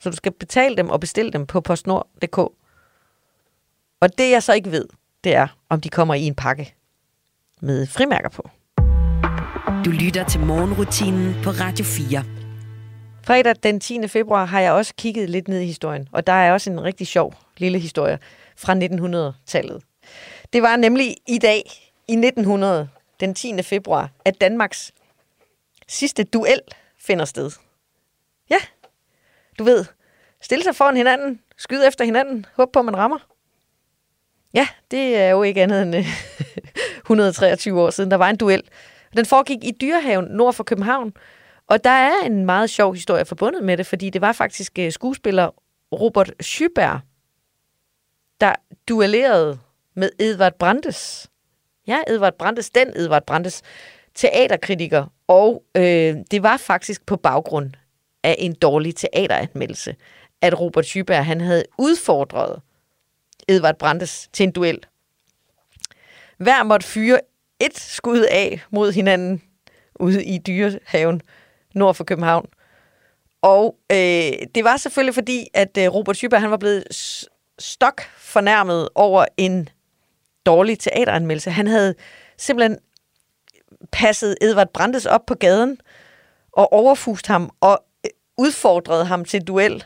[0.00, 2.38] Så du skal betale dem og bestille dem på postnord.dk.
[4.00, 4.88] Og det jeg så ikke ved,
[5.24, 6.74] det er, om de kommer i en pakke
[7.60, 8.50] med frimærker på.
[9.84, 12.24] Du lytter til morgenrutinen på Radio 4.
[13.24, 14.08] Fredag den 10.
[14.08, 17.06] februar har jeg også kigget lidt ned i historien, og der er også en rigtig
[17.06, 18.18] sjov lille historie
[18.56, 19.82] fra 1900-tallet.
[20.52, 21.62] Det var nemlig i dag,
[22.08, 22.88] i 1900,
[23.20, 23.62] den 10.
[23.62, 24.92] februar, at Danmarks
[25.88, 26.60] sidste duel
[26.98, 27.50] finder sted.
[28.50, 28.58] Ja,
[29.58, 29.84] du ved,
[30.40, 33.18] stille sig foran hinanden, skyde efter hinanden, håb på, at man rammer.
[34.54, 36.06] Ja, det er jo ikke andet end øh,
[37.04, 38.62] 123 år siden, der var en duel.
[39.16, 41.12] Den foregik i Dyrehaven nord for København,
[41.66, 44.92] og der er en meget sjov historie forbundet med det, fordi det var faktisk øh,
[44.92, 45.50] skuespiller
[45.92, 47.00] Robert Schyberg,
[48.40, 48.54] der
[48.88, 49.58] duellerede
[49.94, 51.30] med Edvard Brandes.
[51.86, 53.62] Ja, Edvard Brandes, den Edvard Brandes,
[54.14, 55.06] teaterkritiker.
[55.26, 57.70] Og øh, det var faktisk på baggrund
[58.22, 59.96] af en dårlig teateranmeldelse,
[60.40, 62.62] at Robert Schyberg han havde udfordret
[63.48, 64.78] Edvard Brandes til en duel.
[66.38, 67.20] Hver måtte fyre
[67.64, 69.42] et skud af mod hinanden
[70.00, 71.20] ude i dyrehaven
[71.74, 72.46] nord for København.
[73.42, 76.84] Og øh, det var selvfølgelig fordi, at øh, Robert Schyberg han var blevet
[77.58, 79.68] stok fornærmet over en
[80.46, 81.50] dårlig teateranmeldelse.
[81.50, 81.94] Han havde
[82.38, 82.78] simpelthen
[83.92, 85.78] passet Edvard Brandes op på gaden
[86.52, 89.84] og overfust ham og øh, udfordrede ham til duel.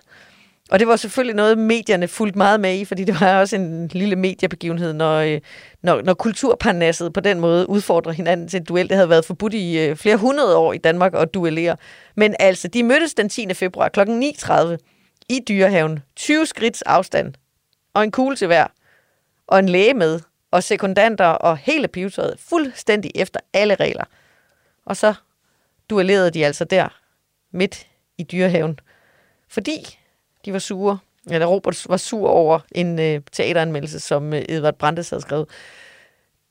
[0.71, 3.89] Og det var selvfølgelig noget, medierne fulgte meget med i, fordi det var også en
[3.89, 5.41] lille mediebegivenhed, når, øh,
[5.83, 8.89] når, når kulturparnasset på den måde udfordrer hinanden til et duel.
[8.89, 11.77] Det havde været forbudt i øh, flere hundrede år i Danmark at duellere.
[12.16, 13.55] Men altså, de mødtes den 10.
[13.55, 14.01] februar kl.
[14.01, 14.77] 9.30
[15.29, 16.03] i Dyrehaven.
[16.16, 17.35] 20 skridts afstand
[17.95, 18.66] og en kugle til hver.
[19.47, 24.05] Og en læge med, og sekundanter og hele pivetøjet fuldstændig efter alle regler.
[24.85, 25.14] Og så
[25.91, 26.89] duellerede de altså der,
[27.53, 27.87] midt
[28.19, 28.81] i Dyrehaven.
[29.49, 29.98] Fordi
[30.49, 30.99] de var sure,
[31.31, 35.47] eller Robert var sur over en øh, teateranmeldelse, som øh, Edvard Brandes havde skrevet.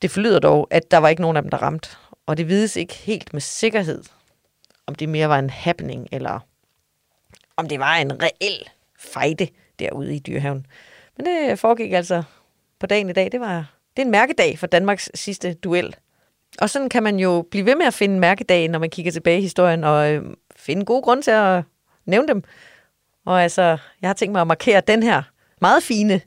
[0.02, 1.88] Det forlyder dog, at der var ikke nogen af dem, der ramte.
[2.26, 4.02] Og det vides ikke helt med sikkerhed,
[4.86, 6.40] om det mere var en happening, eller
[7.56, 8.68] om det var en reel
[8.98, 10.66] fejde derude i Dyrehaven.
[11.16, 12.22] Men det foregik altså
[12.78, 13.32] på dagen i dag.
[13.32, 15.96] Det, var, det er en mærkedag for Danmarks sidste duel.
[16.60, 19.38] Og sådan kan man jo blive ved med at finde mærkedage, når man kigger tilbage
[19.38, 20.24] i historien, og øh,
[20.56, 21.62] finde gode grunde til at
[22.06, 22.44] nævne dem.
[23.28, 25.22] Og altså, jeg har tænkt mig at markere den her
[25.60, 26.20] meget fine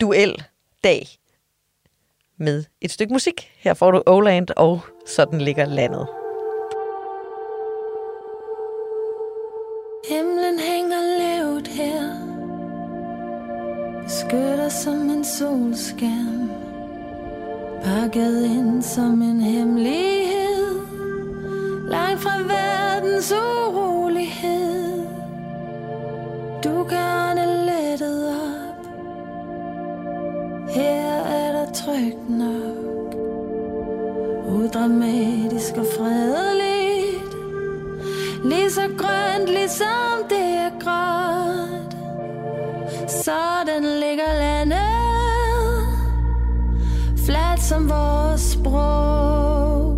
[0.00, 1.06] duel-dag
[2.36, 3.52] med et stykke musik.
[3.56, 6.06] Her får du Oland og Sådan ligger landet.
[10.08, 12.02] Himlen hænger lavt her
[14.02, 16.50] Beskytter som en solskærm
[17.84, 20.80] Pakket ind som en hemmelighed
[21.88, 22.59] Langt fra verdens
[34.80, 37.34] dramatisk og fredeligt.
[38.44, 41.94] Lige så grønt, ligesom det er gråt.
[43.10, 44.78] Sådan ligger landet.
[47.26, 49.96] Fladt som vores sprog.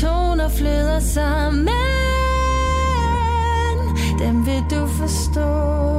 [0.00, 1.68] Toner flyder sammen.
[4.18, 5.95] Dem vil du forstå.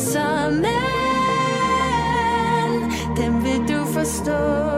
[0.00, 0.64] Flyder sammen
[3.16, 4.69] Dem vil du forstå.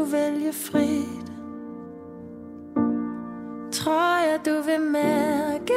[0.00, 1.32] Kunne vælge frit.
[3.72, 5.74] Tror jeg du vil mærke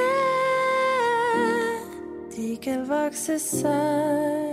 [2.36, 4.53] De kan vokse sig.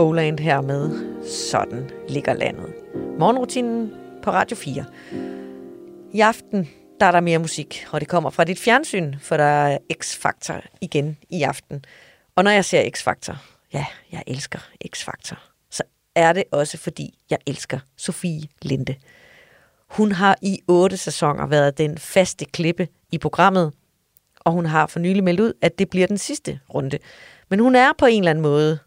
[0.00, 0.90] Oland her med
[1.28, 2.74] Sådan ligger landet.
[3.18, 3.92] Morgenrutinen
[4.22, 4.84] på Radio 4.
[6.12, 6.68] I aften
[7.00, 10.60] der er der mere musik, og det kommer fra dit fjernsyn, for der er X-Factor
[10.80, 11.84] igen i aften.
[12.36, 13.36] Og når jeg ser X-Factor,
[13.72, 14.58] ja, jeg elsker
[14.96, 15.38] X-Factor,
[15.70, 15.82] så
[16.14, 18.94] er det også fordi, jeg elsker Sofie Linde.
[19.88, 23.72] Hun har i otte sæsoner været den faste klippe i programmet,
[24.40, 26.98] og hun har for nylig meldt ud, at det bliver den sidste runde.
[27.48, 28.78] Men hun er på en eller anden måde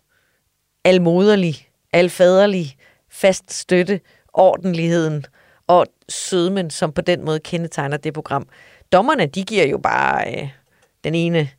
[0.84, 2.76] almoderlig, alfaderlig,
[3.10, 4.00] fast støtte,
[4.34, 5.26] ordentligheden
[5.68, 8.48] og sødmen, som på den måde kendetegner det program.
[8.92, 10.50] Dommerne, de giver jo bare øh,
[11.04, 11.50] den ene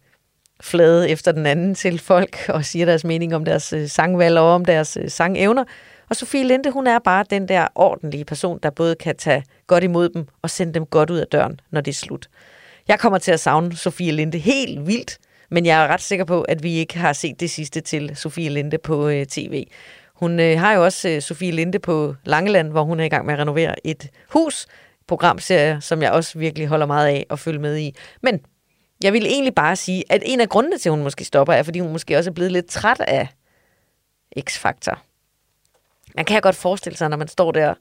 [0.61, 4.55] flade efter den anden til folk og siger deres mening om deres øh, sangvalg og
[4.55, 5.65] om deres øh, sangevner.
[6.11, 9.85] Og Sofie Linde, hun er bare den der ordentlige person, der både kan tage godt
[9.85, 12.29] imod dem og sende dem godt ud af døren, når det er slut.
[12.89, 15.19] Jeg kommer til at savne Sofie Linde helt vildt,
[15.51, 18.49] men jeg er ret sikker på, at vi ikke har set det sidste til Sofie
[18.49, 19.67] Linde på øh, tv.
[20.15, 23.27] Hun øh, har jo også øh, Sofie Linde på Langeland, hvor hun er i gang
[23.27, 24.67] med at renovere et hus,
[25.07, 27.95] programserie, som jeg også virkelig holder meget af at følge med i.
[28.23, 28.41] Men
[29.03, 31.63] jeg vil egentlig bare sige, at en af grundene til, at hun måske stopper, er,
[31.63, 33.29] fordi hun måske også er blevet lidt træt af
[34.41, 34.99] X-Factor.
[36.15, 37.75] Man kan godt forestille sig, når man står der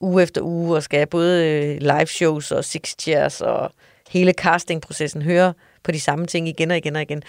[0.00, 3.72] uge efter uge og skal have både øh, live shows og six chairs og
[4.14, 7.22] hele castingprocessen høre på de samme ting igen og igen og igen.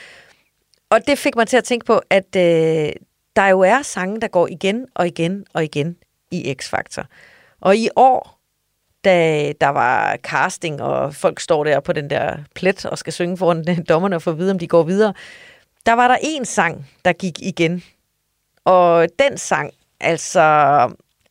[0.89, 2.93] Og det fik mig til at tænke på, at øh,
[3.35, 5.97] der jo er sange, der går igen og igen og igen
[6.31, 7.03] i X-Factor.
[7.61, 8.39] Og i år,
[9.03, 13.37] da der var casting, og folk står der på den der plet og skal synge
[13.37, 15.13] foran dommerne og få at vide, om de går videre,
[15.85, 17.83] der var der en sang, der gik igen.
[18.65, 20.41] Og den sang, altså,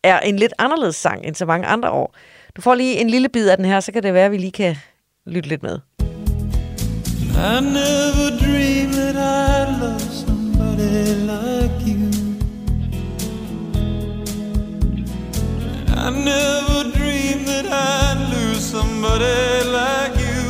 [0.03, 2.15] er en lidt anderledes sang end så mange andre år.
[2.57, 4.39] Du får lige en lille bid af den her, så kan det være, at vi
[4.39, 4.77] lige kan
[5.27, 5.79] lytte lidt med.
[7.37, 12.11] I never dreamed that I'd love somebody like you.
[15.97, 20.43] I never dreamed that I'd lose somebody like you.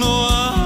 [0.00, 0.57] No, I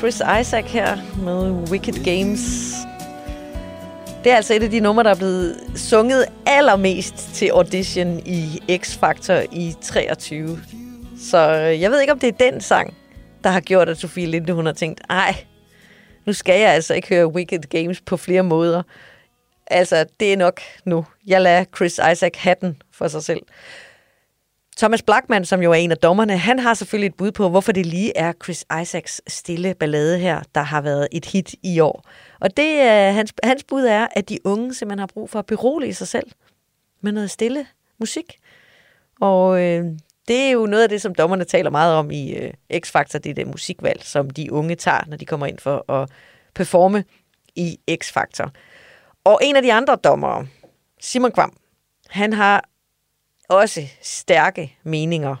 [0.00, 2.72] Chris Isaac her med Wicked Games.
[4.24, 8.62] Det er altså et af de numre, der er blevet sunget allermest til audition i
[8.70, 10.60] X-Factor i 23.
[11.20, 12.94] Så øh, jeg ved ikke, om det er den sang,
[13.44, 15.34] der har gjort, at Sofie Linde hun har tænkt, ej,
[16.26, 18.82] nu skal jeg altså ikke høre Wicked Games på flere måder.
[19.66, 21.06] Altså, det er nok nu.
[21.26, 23.40] Jeg lader Chris Isaac hatten for sig selv.
[24.80, 27.72] Thomas Blackman, som jo er en af dommerne, han har selvfølgelig et bud på, hvorfor
[27.72, 32.04] det lige er Chris Isaacs stille ballade her, der har været et hit i år.
[32.40, 35.46] Og det er, hans, hans bud er, at de unge simpelthen har brug for at
[35.46, 36.30] berolige sig selv
[37.00, 37.66] med noget stille
[37.98, 38.38] musik.
[39.20, 39.84] Og øh,
[40.28, 43.30] det er jo noget af det, som dommerne taler meget om i øh, X-Factor, det
[43.30, 46.10] er det musikvalg, som de unge tager, når de kommer ind for at
[46.54, 47.04] performe
[47.54, 48.50] i X-Factor.
[49.24, 50.46] Og en af de andre dommere,
[51.00, 51.56] Simon Kvam,
[52.08, 52.64] han har
[53.50, 55.36] også stærke meninger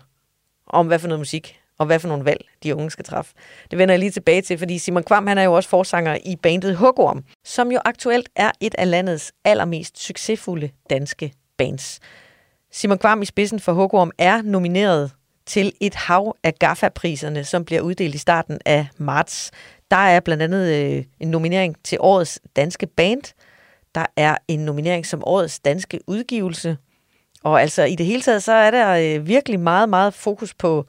[0.66, 3.34] om, hvad for noget musik og hvad for nogle valg de unge skal træffe.
[3.70, 6.36] Det vender jeg lige tilbage til, fordi Simon Kvam han er jo også forsanger i
[6.36, 12.00] bandet Hugorm, som jo aktuelt er et af landets allermest succesfulde danske bands.
[12.72, 15.10] Simon Kvam i spidsen for Hugorm er nomineret
[15.46, 19.50] til et hav af GAFA-priserne, som bliver uddelt i starten af marts.
[19.90, 23.22] Der er blandt andet øh, en nominering til årets danske band.
[23.94, 26.76] Der er en nominering som årets danske udgivelse.
[27.44, 30.86] Og altså i det hele taget, så er der øh, virkelig meget, meget fokus på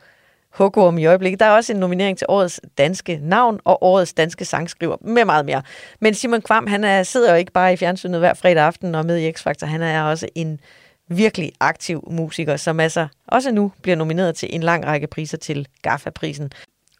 [0.52, 1.40] Hugorm i øjeblikket.
[1.40, 5.46] Der er også en nominering til årets danske navn og årets danske sangskriver med meget
[5.46, 5.62] mere.
[6.00, 9.06] Men Simon Kvam, han er, sidder jo ikke bare i fjernsynet hver fredag aften og
[9.06, 9.66] med i X-Factor.
[9.66, 10.60] Han er også en
[11.08, 15.68] virkelig aktiv musiker, som altså også nu bliver nomineret til en lang række priser til
[15.82, 16.52] GAFA-prisen.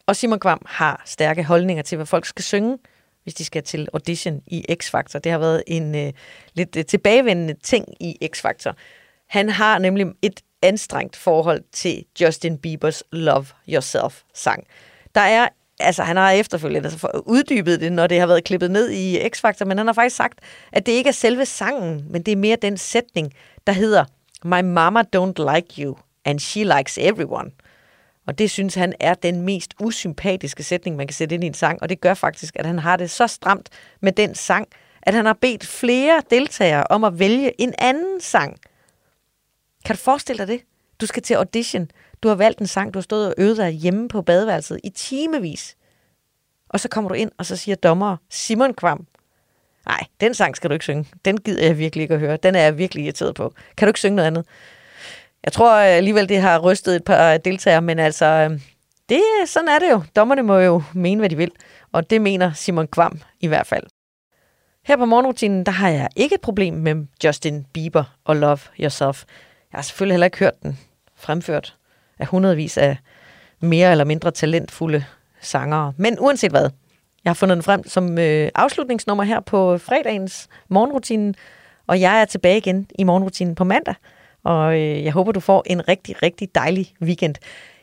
[0.06, 2.78] Og Simon Kvam har stærke holdninger til, hvad folk skal synge,
[3.24, 5.20] hvis de skal til audition i X-Factor.
[5.20, 6.14] Det har været en øh,
[6.54, 8.74] lidt øh, tilbagevendende ting i X-Factor.
[9.32, 14.64] Han har nemlig et anstrengt forhold til Justin Biebers Love Yourself-sang.
[15.16, 15.48] Der er,
[15.80, 19.66] altså han har efterfølgende altså, uddybet det, når det har været klippet ned i X-Factor,
[19.66, 20.40] men han har faktisk sagt,
[20.72, 23.34] at det ikke er selve sangen, men det er mere den sætning,
[23.68, 24.06] der hedder
[24.44, 27.52] My mama don't like you, and she likes everyone.
[28.28, 31.54] Og det synes han er den mest usympatiske sætning, man kan sætte ind i en
[31.54, 33.70] sang, og det gør faktisk, at han har det så stramt
[34.02, 34.68] med den sang,
[35.02, 38.58] at han har bedt flere deltagere om at vælge en anden sang.
[39.86, 40.62] Kan du forestille dig det?
[41.02, 41.92] Du skal til audition.
[42.24, 44.90] Du har valgt en sang, du har stået og øvet dig hjemme på badeværelset i
[44.90, 45.76] timevis.
[46.70, 49.08] Og så kommer du ind, og så siger dommer Simon Kvam,
[49.86, 51.06] nej, den sang skal du ikke synge.
[51.26, 52.38] Den gider jeg virkelig ikke at høre.
[52.38, 53.54] Den er jeg virkelig irriteret på.
[53.78, 54.46] Kan du ikke synge noget andet?
[55.44, 58.60] Jeg tror øh, alligevel, det har rystet et par øh, deltagere, men altså, øh,
[59.10, 60.04] det, sådan er det jo.
[60.16, 61.52] Dommerne må jo mene, hvad de vil,
[61.92, 63.84] og det mener Simon Kvam i hvert fald.
[64.86, 69.24] Her på morgenrutinen, der har jeg ikke et problem med Justin Bieber og Love Yourself.
[69.72, 70.80] Jeg har selvfølgelig heller ikke hørt den
[71.16, 71.76] fremført
[72.20, 72.98] af hundredvis af
[73.60, 75.04] mere eller mindre talentfulde
[75.42, 75.94] sangere.
[75.98, 76.70] Men uanset hvad,
[77.24, 81.36] jeg har fundet den frem som øh, afslutningsnummer her på fredagens morgenrutinen,
[81.88, 83.96] og jeg er tilbage igen i morgenrutinen på mandag
[84.44, 87.36] og øh, jeg håber, du får en rigtig, rigtig dejlig weekend.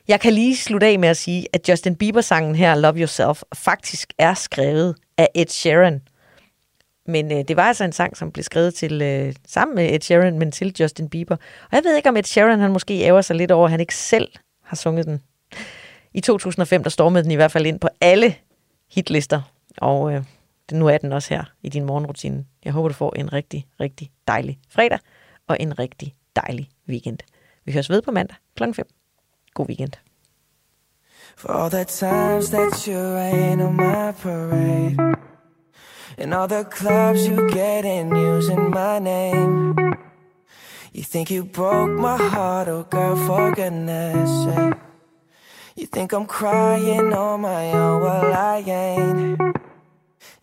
[0.08, 4.12] Jeg kan lige slutte af med at sige, at Justin Bieber-sangen her, Love Yourself, faktisk
[4.18, 6.00] er skrevet af Ed Sheeran.
[7.08, 10.00] Men øh, det var altså en sang, som blev skrevet til øh, sammen med Ed
[10.00, 11.36] Sheeran, men til Justin Bieber.
[11.36, 13.80] Og jeg ved ikke, om Ed Sheeran han måske æver sig lidt over, at han
[13.80, 14.28] ikke selv
[14.62, 15.22] har sunget den.
[16.14, 18.34] I 2005, der stormede den i hvert fald ind på alle
[18.90, 19.42] hitlister,
[19.78, 20.24] og øh,
[20.72, 22.44] nu er den også her i din morgenrutine.
[22.64, 24.98] Jeg håber, du får en rigtig, rigtig dejlig fredag
[25.46, 27.18] og en rigtig dejlig weekend.
[27.64, 28.64] Vi høres ved på mandag kl.
[28.72, 28.86] 5.
[29.54, 29.92] God weekend.
[31.36, 35.18] For all the times that you rain on my parade
[36.18, 39.76] And all the clubs you get in using my name.
[40.92, 44.74] You think you broke my heart, oh girl, for goodness sake.
[45.76, 49.40] You think I'm crying on my own, well I ain't.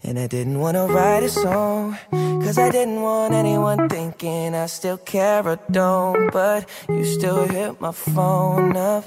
[0.02, 4.98] And I didn't wanna write a song, cause I didn't want anyone thinking I still
[4.98, 6.32] care or don't.
[6.32, 9.04] But you still hit my phone up,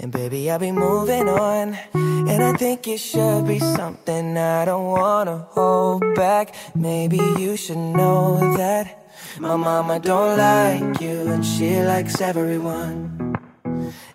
[0.00, 1.76] and baby, I'll be moving on.
[1.94, 6.54] And I think it should be something I don't wanna hold back.
[6.74, 13.36] Maybe you should know that my mama don't like you, and she likes everyone.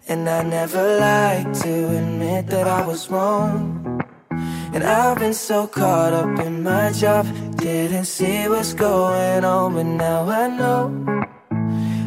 [0.07, 4.03] And I never like to admit that I was wrong.
[4.73, 7.25] And I've been so caught up in my job,
[7.57, 11.34] didn't see what's going on, but now I know.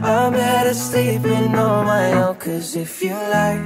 [0.00, 3.62] I'm better sleeping on my own, cause if you like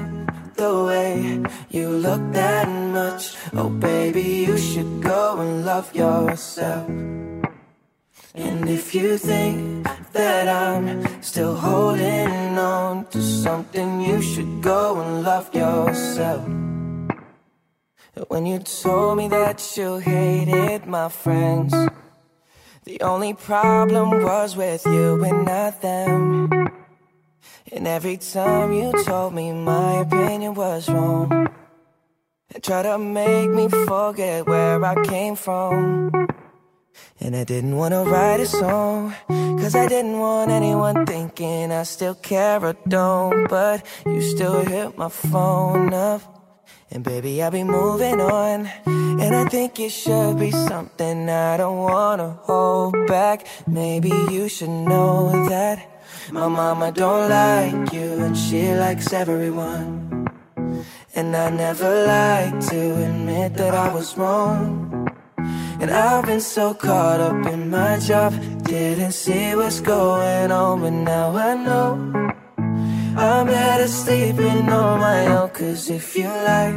[0.55, 6.89] the way you look that much, oh baby, you should go and love yourself.
[8.35, 15.23] And if you think that I'm still holding on to something, you should go and
[15.23, 16.47] love yourself.
[18.29, 21.75] When you told me that you hated my friends,
[22.85, 26.51] the only problem was with you and not them.
[27.71, 31.49] And every time you told me my opinion was wrong,
[32.53, 36.11] and tried to make me forget where I came from.
[37.21, 42.15] And I didn't wanna write a song, cause I didn't want anyone thinking I still
[42.17, 43.49] care or don't.
[43.49, 46.42] But you still hit my phone up.
[46.95, 48.69] And baby, I'll be moving on.
[48.85, 53.47] And I think it should be something I don't wanna hold back.
[53.67, 55.79] Maybe you should know that
[56.31, 60.29] my mama don't like you and she likes everyone.
[61.15, 65.09] And I never like to admit that I was wrong.
[65.81, 68.35] And I've been so caught up in my job,
[68.65, 72.22] didn't see what's going on, but now I know.
[73.15, 76.75] I'm better sleeping on my own, cause if you like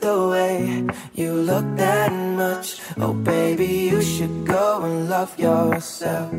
[0.00, 6.32] the way you look that much, oh baby, you should go and love yourself.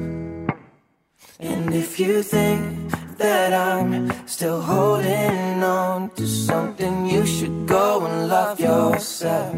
[1.40, 8.28] And if you think that I'm still holding on to something, you should go and
[8.30, 9.56] love yourself.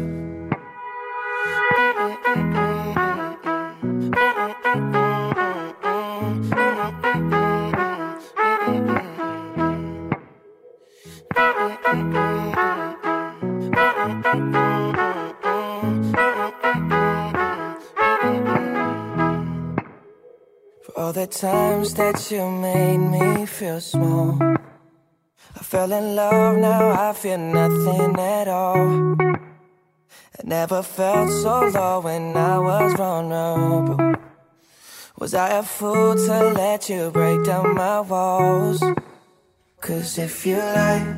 [21.10, 27.12] All the times that you made me feel small, I fell in love, now I
[27.12, 29.16] feel nothing at all.
[30.38, 34.14] I never felt so low when I was vulnerable.
[35.18, 38.80] Was I a fool to let you break down my walls?
[39.80, 41.08] Cause if you like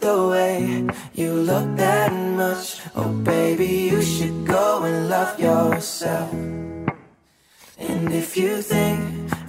[0.00, 6.32] the way you look that much, oh baby, you should go and love yourself.
[7.78, 9.35] And if you think